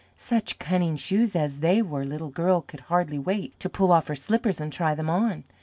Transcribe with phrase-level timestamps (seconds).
[0.17, 4.15] Such cunning Shoes as they were Little Girl could hardly wait to pull off her
[4.15, 5.43] slippers and try them on.